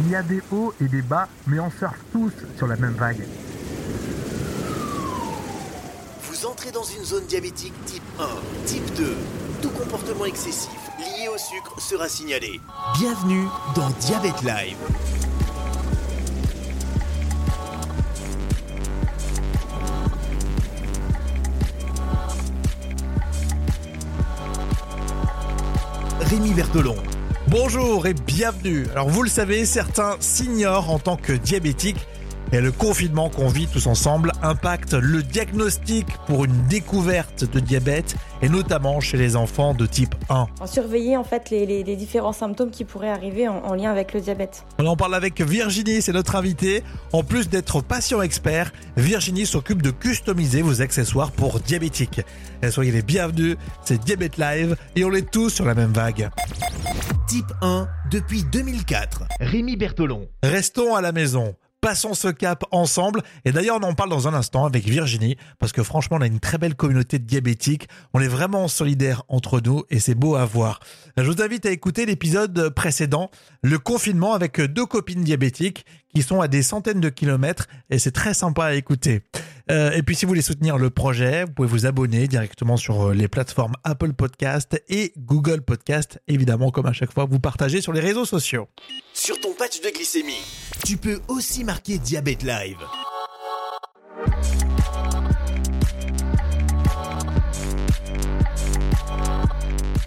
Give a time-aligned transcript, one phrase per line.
[0.00, 2.92] Il y a des hauts et des bas, mais on surfe tous sur la même
[2.92, 3.26] vague.
[6.22, 8.28] Vous entrez dans une zone diabétique type 1,
[8.64, 9.16] type 2.
[9.60, 12.60] Tout comportement excessif lié au sucre sera signalé.
[12.96, 14.76] Bienvenue dans Diabète Live.
[26.20, 26.94] Rémi Bertolon.
[27.50, 28.86] Bonjour et bienvenue.
[28.92, 32.06] Alors vous le savez, certains s'ignorent en tant que diabétiques
[32.52, 38.16] et le confinement qu'on vit tous ensemble impacte le diagnostic pour une découverte de diabète
[38.42, 40.46] et notamment chez les enfants de type 1.
[40.60, 43.90] En surveiller en fait les, les- les différents symptômes qui pourraient arriver en, en lien
[43.90, 44.64] avec le diabète.
[44.78, 46.82] On en parle avec Virginie, c'est notre invitée.
[47.12, 52.20] En plus d'être patient expert, Virginie s'occupe de customiser vos accessoires pour diabétiques.
[52.62, 56.30] Et soyez les bienvenus, c'est Diabète Live et on est tous sur la même vague.
[57.26, 59.24] Type 1 depuis 2004.
[59.40, 60.28] Rémi Bertolon.
[60.42, 61.54] Restons à la maison.
[61.88, 63.22] Passons ce cap ensemble.
[63.46, 66.26] Et d'ailleurs, on en parle dans un instant avec Virginie, parce que franchement, on a
[66.26, 67.88] une très belle communauté de diabétiques.
[68.12, 70.80] On est vraiment solidaires entre nous et c'est beau à voir.
[71.16, 73.30] Je vous invite à écouter l'épisode précédent,
[73.62, 75.86] le confinement avec deux copines diabétiques
[76.18, 79.22] qui sont à des centaines de kilomètres et c'est très sympa à écouter.
[79.70, 83.10] Euh, et puis si vous voulez soutenir le projet, vous pouvez vous abonner directement sur
[83.10, 86.20] euh, les plateformes Apple Podcast et Google Podcast.
[86.26, 88.66] Évidemment, comme à chaque fois, vous partagez sur les réseaux sociaux.
[89.14, 90.42] Sur ton patch de glycémie,
[90.84, 92.78] tu peux aussi marquer Diabète Live.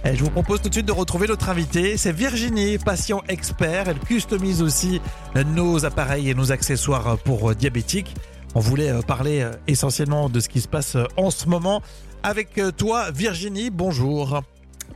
[0.03, 1.95] Et je vous propose tout de suite de retrouver notre invitée.
[1.95, 3.87] C'est Virginie, patient expert.
[3.87, 4.99] Elle customise aussi
[5.35, 8.15] nos appareils et nos accessoires pour euh, diabétiques.
[8.55, 11.81] On voulait euh, parler euh, essentiellement de ce qui se passe euh, en ce moment.
[12.23, 14.41] Avec euh, toi, Virginie, bonjour.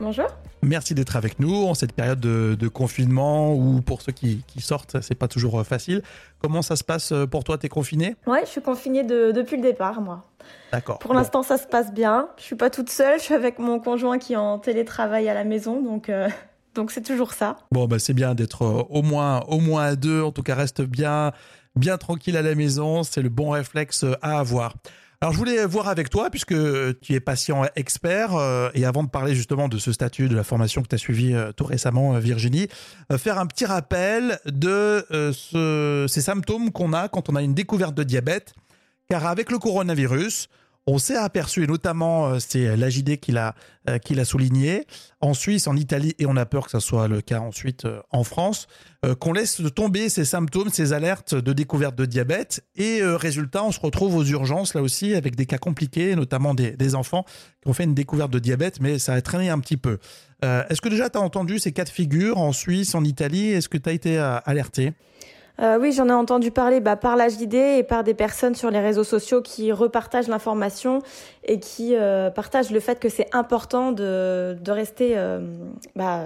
[0.00, 0.26] Bonjour.
[0.62, 4.60] Merci d'être avec nous en cette période de, de confinement ou pour ceux qui, qui
[4.60, 6.02] sortent, c'est pas toujours euh, facile.
[6.40, 7.58] Comment ça se passe euh, pour toi?
[7.58, 10.24] T'es confiné Ouais, je suis confinée de- depuis le départ, moi.
[10.72, 10.98] D'accord.
[10.98, 11.18] Pour Bon.
[11.18, 12.28] l'instant, ça se passe bien.
[12.38, 13.18] Je suis pas toute seule.
[13.18, 16.28] Je suis avec mon conjoint qui est en télétravail à la maison, donc euh,
[16.74, 17.56] donc c'est toujours ça.
[17.70, 20.22] Bon, bah, c'est bien d'être au moins, au moins à deux.
[20.22, 21.32] En tout cas, reste bien,
[21.76, 23.02] bien tranquille à la maison.
[23.02, 24.74] C'est le bon réflexe à avoir.
[25.26, 26.54] Alors, je voulais voir avec toi, puisque
[27.00, 30.44] tu es patient expert, euh, et avant de parler justement de ce statut, de la
[30.44, 32.68] formation que tu as suivie euh, tout récemment, euh, Virginie,
[33.18, 37.96] faire un petit rappel de ce- ces symptômes qu'on a quand on a une découverte
[37.96, 38.54] de diabète.
[39.10, 40.46] Car avec le coronavirus,
[40.86, 43.54] on s'est aperçu, et notamment euh, c'est l'AJD qui l'a
[43.88, 44.84] euh, qui l'a souligné,
[45.20, 48.00] en Suisse, en Italie, et on a peur que ça soit le cas ensuite euh,
[48.10, 48.66] en France,
[49.04, 53.62] euh, qu'on laisse tomber ces symptômes, ces alertes de découverte de diabète, et euh, résultat,
[53.62, 57.24] on se retrouve aux urgences là aussi avec des cas compliqués, notamment des, des enfants
[57.62, 59.98] qui ont fait une découverte de diabète, mais ça a traîné un petit peu.
[60.44, 63.48] Euh, Est-ce que déjà tu as entendu ces cas de figure en Suisse, en Italie?
[63.48, 64.92] Est-ce que tu as été euh, alerté?
[65.60, 68.80] Euh, oui, j'en ai entendu parler bah, par l'HJD et par des personnes sur les
[68.80, 71.00] réseaux sociaux qui repartagent l'information
[71.44, 75.40] et qui euh, partagent le fait que c'est important de, de rester euh,
[75.94, 76.24] bah,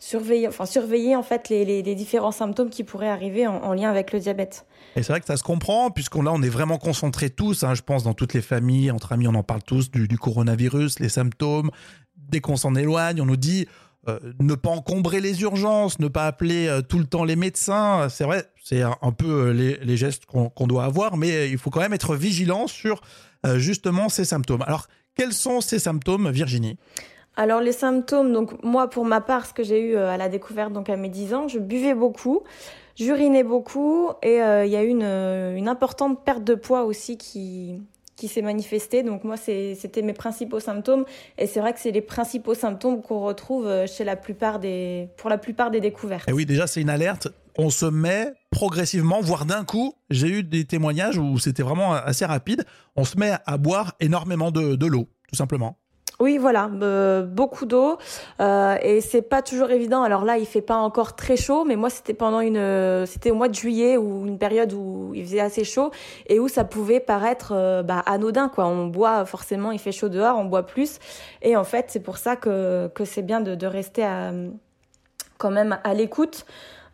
[0.00, 3.88] surveiller, enfin surveiller en fait les, les, différents symptômes qui pourraient arriver en, en lien
[3.88, 4.66] avec le diabète.
[4.96, 7.74] Et c'est vrai que ça se comprend, puisqu'on là, on est vraiment concentrés tous, hein,
[7.74, 11.08] je pense, dans toutes les familles, entre amis, on en parle tous du, coronavirus, les
[11.08, 11.70] symptômes.
[12.16, 13.68] Dès qu'on s'en éloigne, on nous dit
[14.08, 18.08] euh, ne pas encombrer les urgences, ne pas appeler tout le temps les médecins.
[18.08, 21.46] C'est vrai, c'est un, un peu euh, les, les gestes qu'on doit avoir, mais euh,
[21.46, 23.00] il faut quand même être vigilant sur
[23.46, 24.62] euh, justement ces symptômes.
[24.62, 26.76] Alors, quels sont ces symptômes, Virginie?
[27.36, 30.72] Alors les symptômes, donc moi pour ma part, ce que j'ai eu à la découverte
[30.72, 32.42] donc à mes 10 ans, je buvais beaucoup,
[32.96, 37.18] j'urinais beaucoup et euh, il y a eu une, une importante perte de poids aussi
[37.18, 37.82] qui
[38.16, 39.02] qui s'est manifestée.
[39.02, 41.04] Donc moi c'était mes principaux symptômes
[41.36, 45.28] et c'est vrai que c'est les principaux symptômes qu'on retrouve chez la plupart des pour
[45.28, 46.26] la plupart des découvertes.
[46.28, 47.28] Et oui, déjà, c'est une alerte.
[47.58, 49.94] On se met progressivement, voire d'un coup.
[50.10, 52.64] J'ai eu des témoignages où c'était vraiment assez rapide.
[52.96, 55.78] On se met à boire énormément de, de l'eau, tout simplement.
[56.18, 57.98] Oui, voilà, euh, beaucoup d'eau
[58.40, 60.02] euh, et c'est pas toujours évident.
[60.02, 63.30] Alors là, il fait pas encore très chaud, mais moi c'était pendant une, euh, c'était
[63.30, 65.90] au mois de juillet ou une période où il faisait assez chaud
[66.26, 68.66] et où ça pouvait paraître euh, bah, anodin quoi.
[68.66, 71.00] On boit forcément, il fait chaud dehors, on boit plus
[71.42, 74.08] et en fait c'est pour ça que que c'est bien de, rester
[75.36, 76.46] quand même à l'écoute.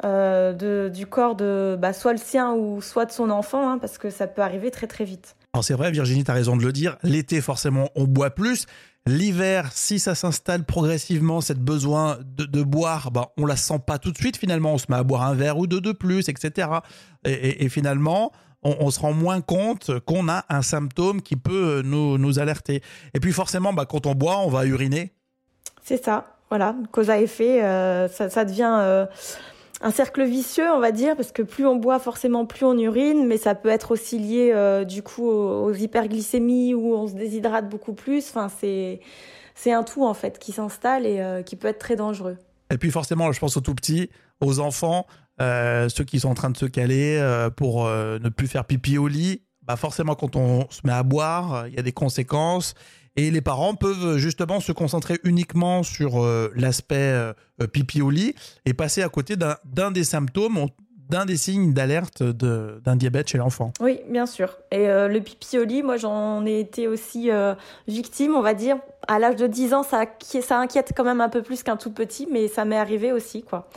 [0.05, 3.79] Euh, de, du corps de bah, soit le sien ou soit de son enfant, hein,
[3.79, 5.37] parce que ça peut arriver très très vite.
[5.55, 6.97] Alors c'est vrai, Virginie, tu as raison de le dire.
[7.03, 8.67] L'été, forcément, on boit plus.
[9.05, 13.99] L'hiver, si ça s'installe progressivement, cette besoin de, de boire, bah, on la sent pas
[13.99, 14.37] tout de suite.
[14.37, 16.69] Finalement, on se met à boire un verre ou deux de plus, etc.
[17.25, 18.31] Et, et- et finalement,
[18.63, 22.81] on, on se rend moins compte qu'on a un symptôme qui peut nous, nous alerter.
[23.13, 25.13] Et puis forcément, bah, quand on boit, on va uriner.
[25.83, 29.05] C'est ça, voilà, cause à effet, euh, ça, ça devient euh,
[29.83, 33.27] un cercle vicieux, on va dire, parce que plus on boit, forcément plus on urine,
[33.27, 37.69] mais ça peut être aussi lié euh, du coup aux, hyperglycémies où on se déshydrate
[37.69, 38.31] beaucoup plus.
[38.31, 38.49] Enfin,
[39.55, 42.37] c'est un tout en fait qui s'installe et euh, qui peut être très dangereux.
[42.71, 44.09] Et puis forcément, je pense aux tout petits,
[44.41, 45.07] aux enfants,
[45.41, 47.21] euh, ceux qui sont en train de se caler
[47.57, 49.43] pour ne plus faire pipi au lit.
[49.63, 52.75] Bah forcément, quand on se met à boire, il y a des conséquences.
[53.17, 57.33] Et les parents peuvent justement se concentrer uniquement sur euh, l'aspect euh,
[57.71, 60.67] pipi au lit et passer à côté d'un des symptômes,
[61.11, 63.73] d'un des signes d'alerte d'un diabète chez l'enfant.
[63.81, 64.57] Oui, bien sûr.
[64.71, 67.31] Et euh, le pipi au lit, moi j'en ai été aussi
[67.87, 68.79] victime, on va dire.
[69.09, 71.91] À l'âge de 10 ans, ça, ça inquiète quand même un peu plus qu'un tout
[71.91, 73.43] petit, mais ça m'est arrivé aussi.
[73.43, 73.69] quoi.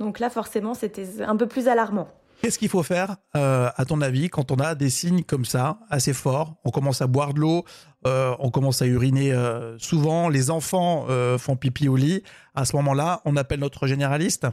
[0.00, 2.08] Donc là, forcément, c'était un peu plus alarmant.
[2.42, 5.78] Qu'est-ce qu'il faut faire, euh, à ton avis, quand on a des signes comme ça,
[5.90, 6.56] assez forts?
[6.64, 7.64] On commence à boire de l'eau,
[8.04, 11.06] euh, on commence à uriner euh, souvent, les enfants
[11.38, 12.24] font pipi au lit.
[12.56, 14.48] À ce moment-là, on appelle notre généraliste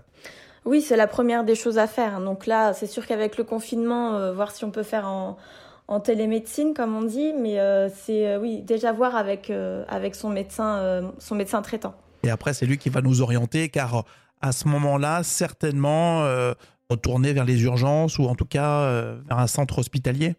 [0.65, 2.21] Oui, c'est la première des choses à faire.
[2.21, 5.37] Donc là, c'est sûr qu'avec le confinement, voir si on peut faire en,
[5.87, 7.57] en télémédecine, comme on dit, mais
[8.03, 9.51] c'est oui déjà voir avec
[9.87, 11.95] avec son médecin, son médecin traitant.
[12.21, 14.03] Et après, c'est lui qui va nous orienter, car
[14.41, 16.23] à ce moment-là, certainement
[16.89, 20.35] retourner vers les urgences ou en tout cas euh, vers un centre hospitalier?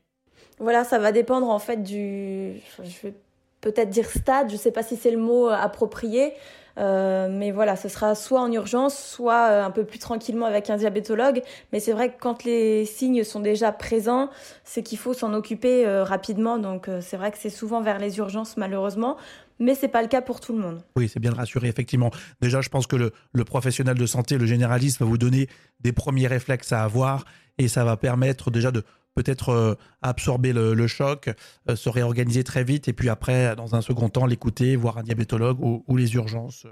[0.58, 3.14] Voilà, ça va dépendre en fait du, je vais
[3.60, 6.32] peut-être dire stade, je ne sais pas si c'est le mot euh, approprié,
[6.78, 10.76] euh, mais voilà, ce sera soit en urgence, soit un peu plus tranquillement avec un
[10.76, 11.42] diabétologue.
[11.72, 14.30] Mais c'est vrai que quand les signes sont déjà présents,
[14.64, 16.58] c'est qu'il faut s'en occuper rapidement.
[16.58, 19.16] Donc c'est vrai que c'est souvent vers les urgences malheureusement
[19.60, 20.82] mais c'est pas le cas pour tout le monde.
[20.96, 22.10] Oui, c'est bien de rassurer, effectivement.
[22.40, 25.48] Déjà, je pense que le, professionnel de santé, le généraliste, va vous donner
[25.80, 27.24] des premiers réflexes à avoir
[27.58, 28.84] et ça va permettre déjà de
[29.14, 31.30] peut-être euh, absorber le, choc,
[31.68, 35.02] euh, se réorganiser très vite et puis après, dans un second temps, l'écouter, voir un
[35.02, 36.66] diabétologue ou, les urgences.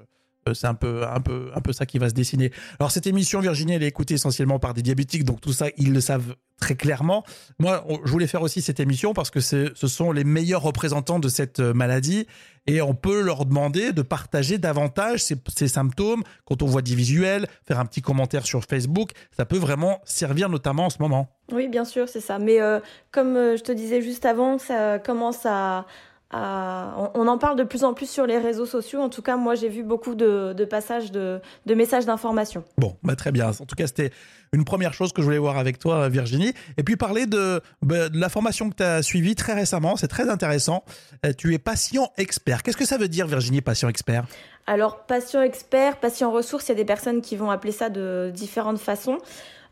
[0.48, 2.50] Euh, c'est un peu, un, peu, un peu ça qui va se dessiner.
[2.78, 5.92] Alors cette émission, Virginie, elle est écoutée essentiellement par des diabétiques, donc tout ça, ils
[5.92, 7.24] le savent très clairement.
[7.58, 11.28] Moi, je voulais faire aussi cette émission parce que ce sont les meilleurs représentants de
[11.28, 12.26] cette euh, maladie
[12.66, 16.22] et on peut leur demander de partager davantage ces, symptômes.
[16.44, 20.48] Quand on voit des visuels, faire un petit commentaire sur Facebook, ça peut vraiment servir
[20.48, 21.28] notamment en ce moment.
[21.52, 22.38] Oui, bien sûr, c'est ça.
[22.38, 22.80] Mais euh,
[23.10, 25.86] comme je te disais juste avant, ça commence à,
[26.32, 29.00] on, en parle de plus en plus sur les réseaux sociaux.
[29.00, 32.64] En tout cas, moi, j'ai vu beaucoup de, passages de, messages d'information.
[32.76, 33.48] Bon, bah, très bien.
[33.48, 34.10] En tout cas, c'était
[34.52, 36.52] une première chose que je voulais voir avec toi, Virginie.
[36.76, 39.96] Et puis parler de, bah, la formation que tu as suivie très récemment.
[39.96, 40.84] C'est très intéressant.
[41.24, 42.62] Euh, tu es patient expert.
[42.62, 44.26] Qu'est-ce que ça veut dire, Virginie, patient expert?
[44.66, 48.30] Alors, patient expert, patient ressource, il y a des personnes qui vont appeler ça de
[48.34, 49.18] différentes façons.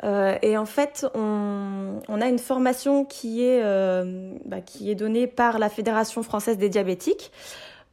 [0.04, 5.26] Euh, et en fait, on, a une formation qui est, euh, bah, qui est donnée
[5.26, 7.32] par la Fédération française des diabétiques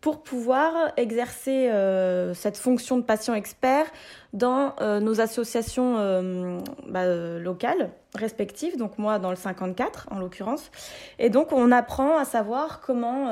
[0.01, 3.85] pour pouvoir exercer euh, cette fonction de patient expert
[4.33, 10.71] dans nos associations bah, locales respectives, donc moi dans le 54 en l'occurrence.
[11.19, 13.29] Et donc on apprend à savoir comment,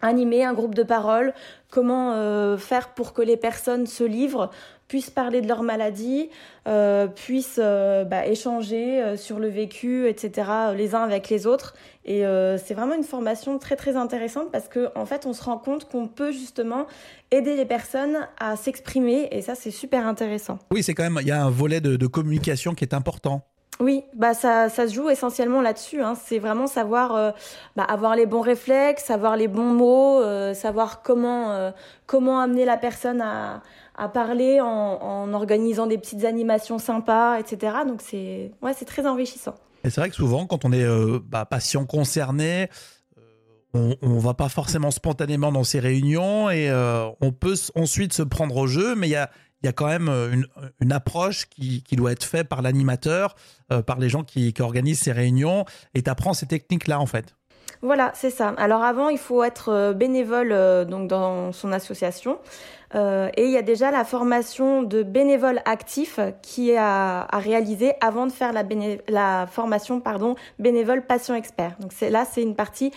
[0.00, 1.32] animer un groupe de parole,
[1.70, 4.50] comment faire pour que les personnes se livrent
[4.88, 6.30] puissent parler de leur maladie,
[6.66, 11.74] euh, puissent euh, bah, échanger euh, sur le vécu, etc., les uns avec les autres.
[12.06, 12.22] Et
[12.64, 15.90] c'est vraiment une formation très très intéressante parce qu'en en fait, on se rend compte
[15.90, 16.86] qu'on peut justement
[17.30, 20.58] aider les personnes à s'exprimer et ça, c'est super intéressant.
[20.70, 23.42] Oui, c'est quand même, il y a un volet de, communication qui est important.
[23.80, 26.02] Oui, bah ça, ça se joue essentiellement là-dessus.
[26.02, 26.14] Hein.
[26.16, 27.34] C'est vraiment savoir
[27.76, 30.20] bah, avoir les bons réflexes, savoir les bons mots,
[30.54, 31.72] savoir comment
[32.06, 33.62] comment amener la personne à,
[34.08, 37.76] parler en, organisant des petites animations sympas, etc.
[37.86, 39.54] Donc c'est ouais, c'est très enrichissant.
[39.84, 42.68] Et c'est vrai que souvent, quand on est euh, bah, patient concerné,
[43.76, 48.12] euh, on ne va pas forcément spontanément dans ces réunions et euh, on peut ensuite
[48.12, 49.30] se prendre au jeu, mais il y a,
[49.66, 50.46] y a quand même une,
[50.80, 53.34] une approche qui, qui, doit être faite par l'animateur,
[53.86, 57.34] par les gens qui, qui, organisent ces réunions, et tu apprends ces techniques-là en fait.
[57.82, 58.54] Voilà, c'est ça.
[58.56, 60.50] Alors avant, il faut être bénévole
[60.86, 62.38] donc dans son association.
[62.94, 67.92] Euh, et il y a déjà la formation de bénévole actif qui est à, réaliser
[68.00, 68.64] avant de faire la,
[69.08, 71.76] la formation pardon, bénévole patient expert.
[71.80, 72.92] Donc là, c'est une partie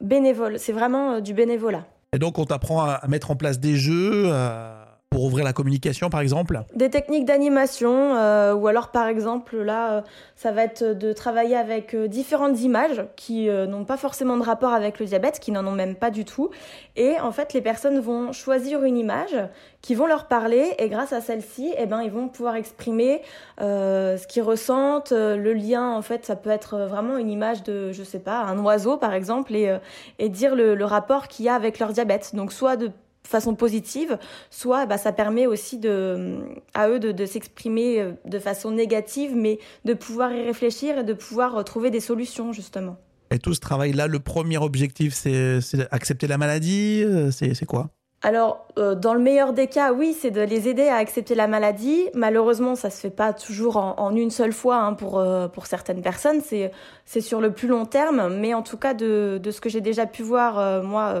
[0.00, 0.58] bénévole.
[0.58, 1.84] C'est vraiment euh, du bénévolat.
[2.12, 4.85] Et donc, on t'apprend à mettre en place des jeux, à
[5.16, 9.92] pour ouvrir la communication, par exemple Des techniques d'animation, euh, ou alors par exemple, là,
[9.92, 10.00] euh,
[10.34, 14.74] ça va être de travailler avec euh, différentes images qui n'ont pas forcément de rapport
[14.74, 16.50] avec le diabète, qui n'en ont même pas du tout.
[16.96, 19.36] Et en fait, les personnes vont choisir une image
[19.80, 23.22] qui vont leur parler, et grâce à celle-ci, eh ben, ils vont pouvoir exprimer
[23.58, 25.92] ce qu'ils ressentent, le lien.
[25.92, 29.14] En fait, ça peut être vraiment une image de, je sais pas, un oiseau, par
[29.14, 32.34] exemple, et, dire le, le rapport qu'il y a avec leur diabète.
[32.34, 32.90] Donc, soit de
[33.26, 34.18] façon positive,
[34.50, 36.38] soit bah, ça permet aussi de,
[36.74, 41.04] à eux de, de s'exprimer euh, de façon négative, mais de pouvoir y réfléchir et
[41.04, 42.96] de pouvoir trouver des solutions justement.
[43.30, 45.58] Et tout ce travail-là, le premier objectif, c'est
[45.90, 47.90] accepter la maladie C'est quoi?
[48.22, 51.46] Alors, euh, dans le meilleur des cas, oui, c'est de les aider à accepter la
[51.46, 52.06] maladie.
[52.14, 56.02] Malheureusement, ça se fait pas toujours en, une seule fois hein, pour euh, pour certaines
[56.02, 56.40] personnes.
[56.40, 56.72] C'est
[57.04, 59.82] c'est sur le plus long terme, mais en tout cas de de ce que j'ai
[59.82, 61.20] déjà pu voir euh, moi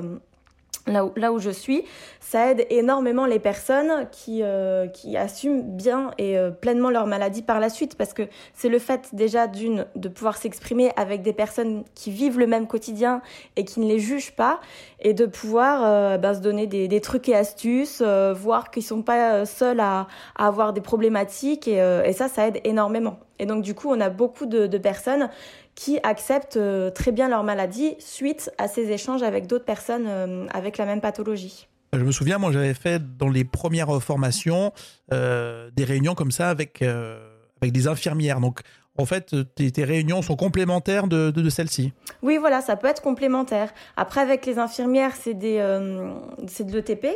[0.86, 1.84] là où, je suis,
[2.20, 7.42] ça aide énormément les personnes qui, euh, qui assument bien et euh, pleinement leur maladie
[7.42, 8.22] par la suite, parce que
[8.54, 12.66] c'est le fait déjà d'une de pouvoir s'exprimer avec des personnes qui vivent le même
[12.66, 13.20] quotidien
[13.56, 14.60] et qui ne les jugent pas,
[15.00, 19.02] et de pouvoir euh, ben, se donner des, des, trucs et astuces, voir qu'ils sont
[19.02, 23.18] pas seuls à, à, avoir des problématiques, et, et, ça, ça aide énormément.
[23.38, 25.28] Et donc du coup, on a beaucoup de, de personnes
[25.76, 30.46] qui acceptent euh, très bien leur maladie suite à ces échanges avec d'autres personnes euh,
[30.52, 31.68] avec la même pathologie.
[31.92, 34.72] Je me souviens, moi j'avais fait dans les premières formations
[35.12, 38.40] euh, des réunions comme ça avec, avec des infirmières.
[38.40, 38.60] Donc
[38.98, 41.92] en fait, tes, réunions sont complémentaires de, de, celles-ci.
[42.22, 43.72] Oui, voilà, ça peut être complémentaire.
[43.96, 47.06] Après, avec les infirmières, c'est de l'ETP,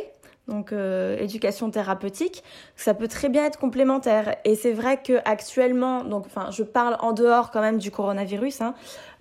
[0.51, 2.43] donc euh, éducation thérapeutique,
[2.75, 4.35] ça peut très bien être complémentaire.
[4.45, 8.61] Et c'est vrai que actuellement, donc enfin, je parle en dehors quand même du coronavirus.
[8.61, 8.73] Hein,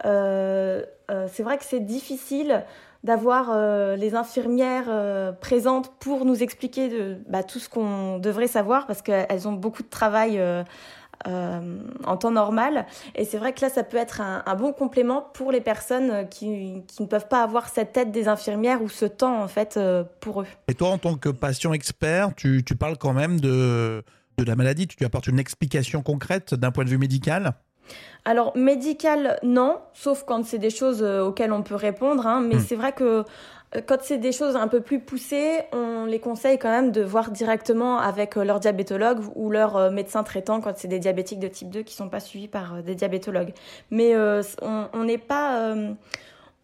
[0.05, 2.65] euh, euh, c'est vrai que c'est difficile
[3.03, 3.57] d'avoir
[3.97, 9.55] les infirmières présentes pour nous expliquer bah, tout ce qu'on devrait savoir parce qu'elles ont
[9.55, 10.39] beaucoup de travail
[11.27, 12.87] euh, en temps normal.
[13.15, 16.83] Et c'est vrai que là, ça peut être un, bon complément pour les personnes qui,
[16.99, 20.43] ne peuvent pas avoir cette aide des infirmières ou ce temps, en fait, euh, pour
[20.43, 20.47] eux.
[20.69, 24.03] Et toi, en tant que patient expert, tu, tu parles quand même de,
[24.39, 27.55] de la maladie Tu apportes une explication concrète d'un point de vue médical?
[28.25, 32.27] Alors médical non, sauf quand c'est des choses euh, auxquelles on peut répondre.
[32.27, 32.61] Hein, mais hmm.
[32.61, 33.25] c'est vrai que
[33.75, 37.03] euh, quand c'est des choses un peu plus poussées, on les conseille quand même de
[37.03, 41.49] voir directement avec euh, leur diabétologue ou leur médecin traitant quand c'est des diabétiques de
[41.49, 43.55] type 2 qui sont pas suivis par des diabétologues.
[43.91, 45.75] Mais on n'est pas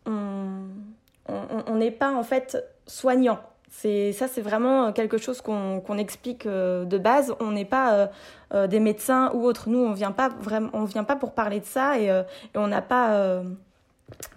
[0.06, 3.40] on n'est pas en fait soignant.
[3.78, 7.34] C'est ça, c'est vraiment quelque chose qu'on explique de base.
[7.40, 8.08] On n'est pas
[8.54, 9.68] euh, des médecins ou autres.
[9.68, 12.22] Nous, on vient pas vraiment, on vient pas pour parler de ça et, euh,
[12.54, 13.42] on n'a pas, euh,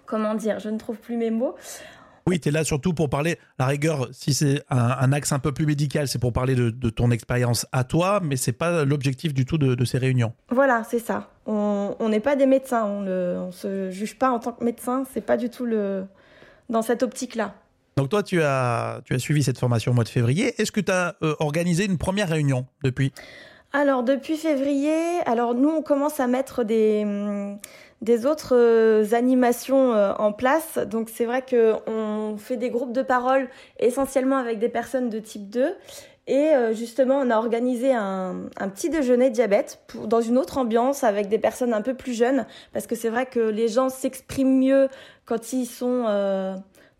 [0.04, 1.54] comment dire, je ne trouve plus mes mots.
[2.26, 5.52] Oui, tu es là surtout pour parler, la rigueur, si c'est un, axe un peu
[5.52, 9.46] plus médical, c'est pour parler de, ton expérience à toi, mais c'est pas l'objectif du
[9.46, 10.32] tout de, ces réunions.
[10.50, 11.28] Voilà, c'est ça.
[11.46, 15.22] On n'est pas des médecins, on ne se juge pas en tant que médecin, c'est
[15.22, 16.04] pas du tout le,
[16.68, 17.54] dans cette optique-là.
[18.00, 20.54] Donc toi, tu as, tu as suivi cette formation au mois de février.
[20.58, 23.12] Est-ce que tu as organisé une première réunion depuis?
[23.72, 27.58] Alors depuis février, alors nous on commence à mettre des hum,
[28.00, 30.78] des autres euh, animations euh, en place.
[30.78, 35.18] Donc c'est vrai que on fait des groupes de parole essentiellement avec des personnes de
[35.18, 35.74] type 2
[36.26, 41.02] et euh, justement, on a organisé un, un petit déjeuner diabète dans une autre ambiance
[41.02, 44.58] avec des personnes un peu plus jeunes, parce que c'est vrai que les gens s'expriment
[44.60, 44.88] mieux
[45.24, 46.04] quand ils sont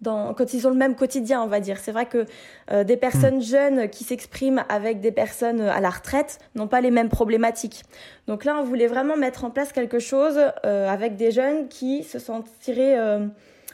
[0.05, 1.79] quand ils ont le même quotidien, on va dire.
[1.79, 2.27] C'est vrai que
[2.73, 3.43] euh, des personnes hmm.
[3.43, 7.83] jeunes qui s'expriment avec des personnes à la retraite n'ont pas les mêmes problématiques.
[8.27, 12.05] Donc là, on voulait vraiment mettre en place quelque chose euh, avec des jeunes qui
[12.05, 13.27] se sentiraient euh,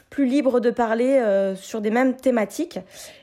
[0.09, 1.21] plus libres de parler
[1.55, 2.79] sur des mêmes thématiques.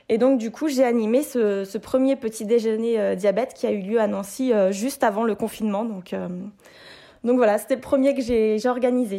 [0.07, 3.81] Et donc, du coup, j'ai animé ce, ce, premier petit déjeuner diabète qui a eu
[3.81, 5.83] lieu à Nancy juste avant le confinement.
[5.83, 6.13] Donc,
[7.25, 9.17] donc voilà, c'était le premier que j'ai organisé.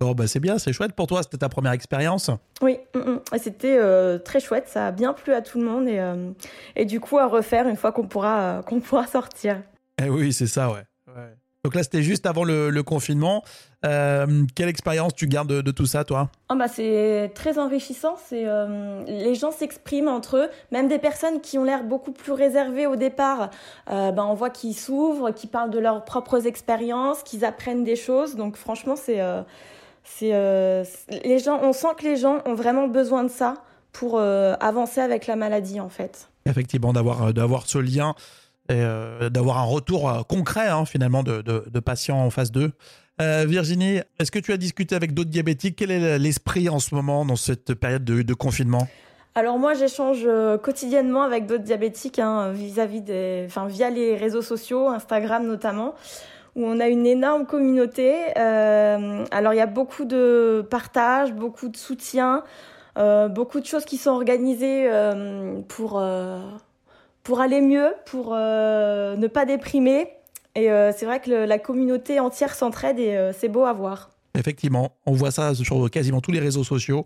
[0.00, 2.30] D'accord, bah c'est bien, c'est chouette pour toi, c'était ta première expérience
[2.62, 3.20] Oui, mm, mm.
[3.38, 6.30] c'était euh, très chouette, ça a bien plu à tout le monde et, euh,
[6.76, 9.60] et du coup à refaire une fois qu'on pourra, euh, qu'on pourra sortir.
[10.00, 10.84] Eh oui, c'est ça, ouais.
[11.08, 11.34] ouais.
[11.64, 13.42] Donc là, c'était juste avant le, confinement.
[13.84, 16.30] Euh, quelle expérience tu gardes de, tout ça, toi?
[16.50, 18.16] Oh bah C'est très enrichissant.
[18.16, 22.32] C'est euh, les gens s'expriment entre eux, même des personnes qui ont l'air beaucoup plus
[22.32, 23.50] réservées au départ.
[23.90, 27.96] Euh, bah, on voit qu'ils s'ouvrent, qu'ils parlent de leurs propres expériences, qu'ils apprennent des
[27.96, 28.36] choses.
[28.36, 29.20] Donc franchement, c'est
[30.16, 30.32] c'est
[31.24, 31.60] les gens.
[31.62, 33.54] On sent que les gens ont vraiment besoin de ça
[33.92, 36.28] pour avancer avec la maladie, en fait.
[36.46, 38.14] Effectivement, d'avoir d'avoir ce lien
[38.68, 42.70] et euh, d'avoir un retour euh, concret hein, finalement de, de, patients en phase 2.
[43.20, 45.76] Euh, Virginie, est-ce que tu as discuté avec d'autres diabétiques?
[45.76, 48.86] Quel est l'esprit en ce moment dans cette période de, confinement?
[49.34, 50.26] Alors moi, j'échange
[50.62, 55.94] quotidiennement avec d'autres diabétiques hein, vis-à-vis des, enfin via les réseaux sociaux, Instagram notamment,
[56.58, 58.34] où on a une énorme communauté.
[58.36, 62.42] alors il y a beaucoup de partage, beaucoup de soutien,
[62.96, 64.90] beaucoup de choses qui sont organisées
[65.68, 66.02] pour
[67.28, 70.08] pour aller mieux, pour euh, ne pas déprimer.
[70.54, 74.08] Et euh, c'est vrai que la communauté entière s'entraide et euh, c'est beau à voir.
[74.34, 77.04] Effectivement, on voit ça sur quasiment tous les réseaux sociaux.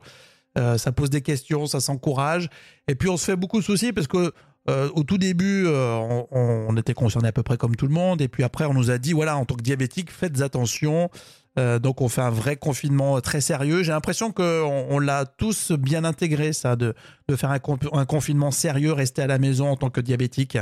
[0.58, 2.48] Euh, ça pose des questions, ça s'encourage.
[2.86, 4.32] Et puis on se fait beaucoup de soucis parce que
[4.68, 8.20] euh, au tout début, on, on, était concerné à peu près comme tout le monde.
[8.20, 11.10] Et puis après, on nous a dit voilà, en tant que diabétique, faites attention.
[11.58, 13.82] Euh, donc on fait un vrai confinement très sérieux.
[13.82, 16.94] J'ai l'impression qu'on on, l'a tous bien intégré, ça, de,
[17.28, 17.58] de faire un,
[17.92, 20.58] un, confinement sérieux, rester à la maison en tant que diabétique.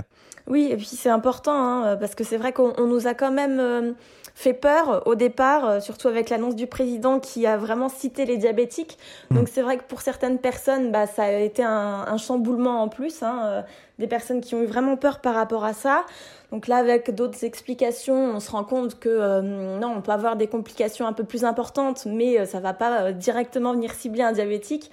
[0.47, 3.59] Oui, et puis c'est important, hein, parce que c'est vrai qu'on nous a quand même
[3.61, 3.93] euh,
[4.35, 8.37] fait peur au départ, euh, surtout avec l'annonce du président qui a vraiment cité les
[8.37, 8.99] diabétiques.
[9.31, 9.37] Mmh.
[9.37, 12.89] Donc c'est vrai que pour certaines personnes, bah, ça a été un, un chamboulement en
[12.89, 13.65] plus, hein,
[13.99, 16.05] des personnes qui ont eu vraiment peur par rapport à ça.
[16.51, 19.41] Donc là, avec d'autres explications, on se rend compte que euh,
[19.79, 23.03] non, on peut avoir des complications un peu plus importantes, mais euh, ça va pas
[23.03, 24.91] euh, directement venir cibler un diabétique.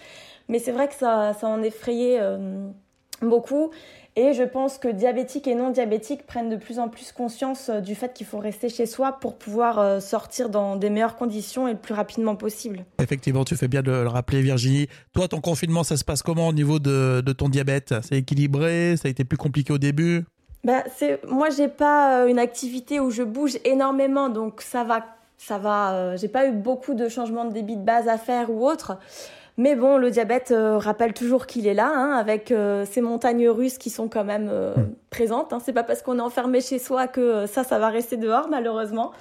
[0.49, 2.19] Mais c'est vrai que ça, ça en effrayait
[3.21, 3.71] beaucoup.
[4.15, 7.93] Et je pense que diabétiques et non diabétiques prennent de plus en plus conscience du
[7.93, 11.77] fait qu'il faut rester chez soi pour pouvoir sortir dans des meilleures conditions et le
[11.77, 12.85] plus rapidement possible.
[12.99, 14.87] Effectivement, tu fais bien de le rappeler, Virginie.
[15.13, 17.93] Toi, ton confinement, ça se passe comment au niveau de, de ton diabète?
[18.01, 18.95] C'est équilibré?
[18.97, 20.23] Ça a été plus compliqué au début?
[20.63, 25.05] Bah, c'est moi j'ai pas euh, une activité où je bouge énormément donc ça va
[25.37, 28.49] ça va euh, j'ai pas eu beaucoup de changements de débit de base à faire
[28.49, 28.97] ou autre
[29.57, 32.53] mais bon le diabète euh, rappelle toujours qu'il est là hein, avec
[32.85, 34.93] ces montagnes russes qui sont quand même hmm.
[35.09, 35.59] présentes hein.
[35.63, 39.11] c'est pas parce qu'on est enfermé chez soi que ça ça va rester dehors malheureusement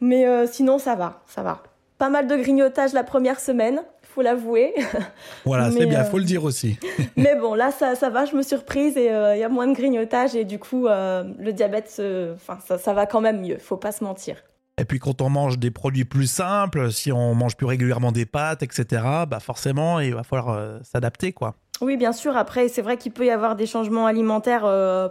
[0.00, 1.62] mais sinon ça va ça va
[1.98, 4.74] pas mal de grignotage la première semaine faut l'avouer.
[5.44, 6.78] Voilà, c'est bien, euh, faut le dire aussi.
[7.16, 9.48] mais bon, là, ça, ça va, je me suis reprise et il euh, y a
[9.48, 12.00] moins de grignotage et du coup, euh, le diabète,
[12.34, 14.36] enfin, ça, ça va quand même mieux, faut pas se mentir.
[14.78, 18.26] Et puis quand on mange des produits plus simples, si on mange plus régulièrement des
[18.26, 21.54] pâtes, etc., bah forcément, il va falloir s'adapter, quoi.
[21.82, 22.36] Oui, bien sûr.
[22.36, 24.62] Après, c'est vrai qu'il peut y avoir des changements alimentaires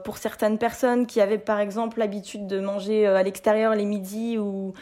[0.04, 4.74] pour certaines personnes qui avaient, par exemple, l'habitude de manger à l'extérieur les midis ou,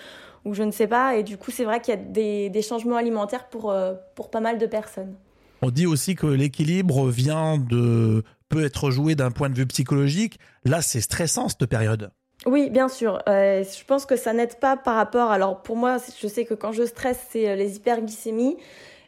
[0.45, 1.15] ou je ne sais pas.
[1.15, 4.29] Et du coup, c'est vrai qu'il y a des, des, changements alimentaires pour, euh, pour
[4.29, 5.15] pas mal de personnes.
[5.61, 10.39] On dit aussi que l'équilibre vient de peut être joué d'un point de vue psychologique.
[10.65, 12.11] Là, c'est stressant cette période.
[12.45, 13.21] Oui, bien sûr.
[13.27, 15.31] Euh, je pense que ça n'aide pas par rapport.
[15.31, 18.57] Alors pour moi, je sais que quand je stresse, c'est euh, les hyperglycémies.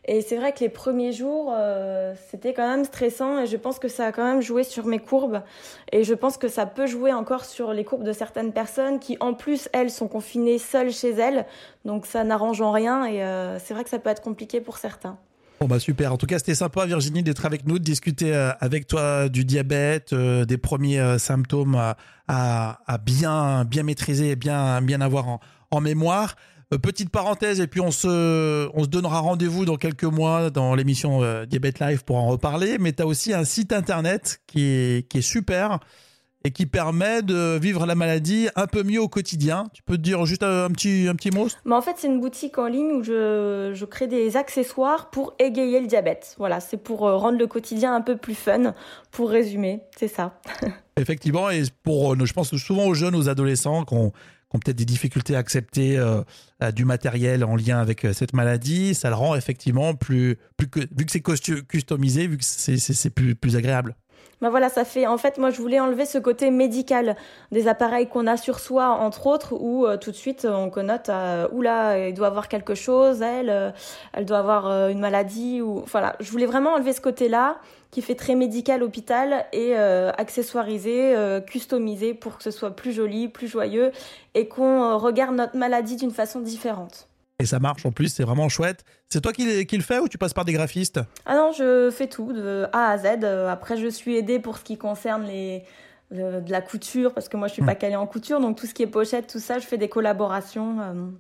[0.06, 3.78] Et c'est vrai que les premiers jours, euh, c'était quand même stressant et je pense
[3.78, 5.42] que ça a quand même joué sur mes courbes.
[5.92, 9.16] Et je pense que ça peut jouer encore sur les courbes de certaines personnes qui,
[9.20, 11.46] en plus, elles, sont confinées seules chez elles.
[11.86, 14.78] Donc ça n'arrange en rien et euh, c'est vrai que ça peut être compliqué pour
[14.78, 15.18] certains.
[15.62, 16.12] Bon bah super.
[16.12, 19.46] En tout cas, c'était sympa Virginie d'être avec nous, de discuter euh, avec toi du
[19.46, 21.80] diabète, des premiers symptômes
[22.28, 26.36] à, bien bien maîtriser et bien bien avoir en, mémoire.
[26.74, 30.74] Euh, petite parenthèse, et puis on se, on se donnera rendez-vous dans quelques mois dans
[30.74, 32.78] l'émission euh, Diabète Live pour en reparler.
[32.80, 35.80] Mais tu as aussi un site internet qui est, qui est super
[36.44, 39.68] et qui permet de vivre la maladie un peu mieux au quotidien.
[39.74, 41.48] Tu peux te dire juste un petit, un petit mot?
[41.66, 45.34] Mais En fait, c'est une boutique en ligne où je, je, crée des accessoires pour
[45.40, 46.36] égayer le diabète.
[46.38, 48.74] Voilà, c'est pour euh, rendre le quotidien un peu plus fun,
[49.12, 50.40] pour résumer, c'est ça.
[50.98, 54.12] Effectivement, et pour, je pense souvent aux jeunes, aux adolescents qu'on
[54.54, 56.22] ont peut-être des difficultés à accepter euh,
[56.62, 60.68] euh, du matériel en lien avec euh, cette maladie, ça le rend effectivement plus, plus
[60.68, 63.96] que, vu que c'est customisé, vu que c'est plus, plus agréable.
[64.42, 65.06] Ben voilà, ça fait.
[65.06, 67.16] En fait, moi, je voulais enlever ce côté médical
[67.52, 71.48] des appareils qu'on a sur soi, entre autres, où tout de suite on connote, euh,
[71.52, 73.74] oula, il doit avoir quelque chose, elle,
[74.14, 76.16] elle doit avoir une maladie, ou voilà.
[76.20, 77.58] Je voulais vraiment enlever ce côté-là
[77.92, 82.94] qui fait très médical hôpital et euh, accessoirisé, euh, customisé pour que ce soit plus
[82.94, 83.92] joli, plus joyeux
[84.34, 87.08] et qu'on euh, regarde notre maladie d'une façon différente.
[87.42, 88.84] Et ça marche en plus, c'est vraiment chouette.
[89.10, 91.00] C'est toi qui, qui, le fais ou tu passes par des graphistes?
[91.26, 93.24] Ah non, je fais tout de A à Z.
[93.50, 95.64] Après, je suis aidée pour ce qui concerne les,
[96.12, 97.78] de la couture parce que moi je suis pas hmm.
[97.78, 101.12] calée en couture, donc tout ce qui est pochette, tout ça, je fais des collaborations.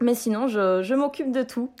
[0.00, 1.70] Mais sinon, je, je m'occupe de tout.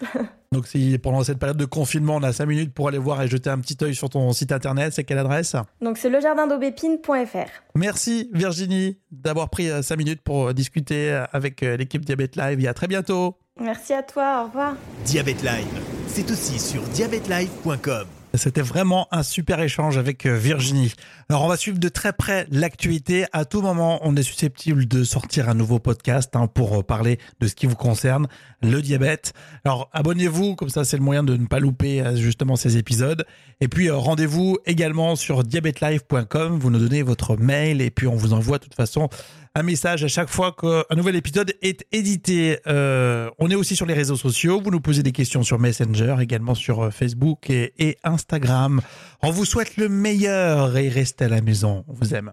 [0.52, 3.26] Donc si pendant cette période de confinement, on a 5 minutes pour aller voir et
[3.26, 5.56] jeter un petit œil sur ton site internet, c'est quelle adresse?
[5.80, 7.50] Donc c'est lejardindaubépine.fr.
[7.74, 12.60] Merci Virginie d'avoir pris 5 euh, minutes pour euh, discuter euh, avec l'équipe Diabète Live.
[12.60, 13.36] Et à très bientôt.
[13.60, 14.74] Merci à toi, au revoir.
[15.04, 18.06] Diabète Live, c'est aussi sur diabètelive.com.
[18.36, 20.92] C'était vraiment un super échange avec euh, Virginie.
[21.28, 23.26] Alors on va suivre de très près l'actualité.
[23.32, 27.20] À tout moment, on est susceptible de sortir un nouveau podcast hein, pour euh, parler
[27.38, 28.26] de ce qui vous concerne,
[28.60, 29.34] le diabète.
[29.64, 33.24] Alors abonnez-vous, comme ça c'est le moyen de ne pas louper euh, justement ces épisodes.
[33.60, 36.58] Et puis rendez-vous également sur diabetelive.com.
[36.58, 39.08] Vous nous donnez votre mail et puis on vous envoie de toute façon
[39.54, 42.58] un message à chaque fois qu'un nouvel épisode est édité.
[42.66, 44.60] Euh, on est aussi sur les réseaux sociaux.
[44.60, 48.80] Vous nous posez des questions sur Messenger, également sur euh, Facebook et, et Instagram.
[49.22, 51.84] On vous souhaite le meilleur et restez à la maison.
[51.88, 52.32] On vous aime.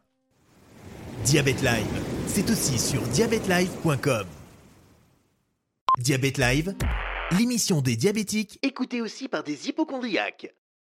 [1.25, 4.25] Diabète Live, c'est aussi sur diabètelive.com.
[5.99, 6.73] Diabète Live,
[7.37, 10.53] L'émission des diabétiques, écoutée aussi par des hypochondriaques.